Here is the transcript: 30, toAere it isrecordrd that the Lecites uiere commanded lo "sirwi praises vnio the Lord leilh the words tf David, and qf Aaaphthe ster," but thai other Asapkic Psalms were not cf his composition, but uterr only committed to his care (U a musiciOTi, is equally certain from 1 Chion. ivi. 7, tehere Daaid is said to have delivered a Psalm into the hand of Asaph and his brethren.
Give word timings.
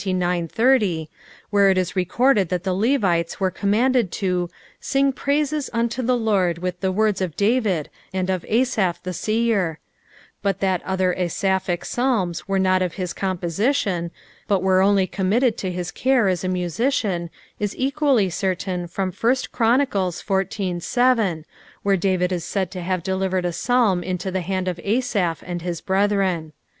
30, 0.01 1.09
toAere 1.53 1.69
it 1.71 1.77
isrecordrd 1.77 2.49
that 2.49 2.63
the 2.63 2.73
Lecites 2.73 3.35
uiere 3.35 3.53
commanded 3.53 4.05
lo 4.23 4.49
"sirwi 4.81 5.13
praises 5.15 5.69
vnio 5.75 6.03
the 6.07 6.17
Lord 6.17 6.57
leilh 6.59 6.79
the 6.79 6.91
words 6.91 7.21
tf 7.21 7.35
David, 7.35 7.87
and 8.11 8.27
qf 8.27 8.49
Aaaphthe 8.49 9.13
ster," 9.13 9.77
but 10.41 10.59
thai 10.59 10.81
other 10.83 11.13
Asapkic 11.13 11.85
Psalms 11.85 12.47
were 12.47 12.57
not 12.57 12.81
cf 12.81 12.93
his 12.93 13.13
composition, 13.13 14.09
but 14.47 14.63
uterr 14.63 14.83
only 14.83 15.05
committed 15.05 15.55
to 15.59 15.69
his 15.71 15.91
care 15.91 16.27
(U 16.27 16.33
a 16.33 16.35
musiciOTi, 16.35 17.29
is 17.59 17.75
equally 17.77 18.31
certain 18.31 18.87
from 18.87 19.11
1 19.11 19.35
Chion. 19.55 19.81
ivi. 19.85 20.79
7, 20.81 21.45
tehere 21.45 21.45
Daaid 21.99 22.31
is 22.31 22.43
said 22.43 22.71
to 22.71 22.81
have 22.81 23.03
delivered 23.03 23.45
a 23.45 23.53
Psalm 23.53 24.01
into 24.01 24.31
the 24.31 24.41
hand 24.41 24.67
of 24.67 24.79
Asaph 24.83 25.43
and 25.45 25.61
his 25.61 25.79
brethren. 25.79 26.53